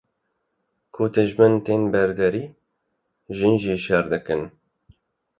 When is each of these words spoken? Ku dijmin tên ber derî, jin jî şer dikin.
Ku 0.93 1.01
dijmin 1.13 1.53
tên 1.65 1.81
ber 1.93 2.09
derî, 2.19 2.43
jin 3.37 3.55
jî 3.63 3.75
şer 3.83 4.05
dikin. 4.11 4.41